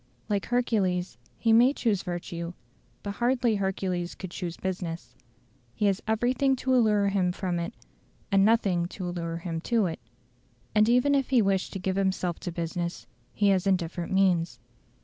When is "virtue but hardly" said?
2.01-3.57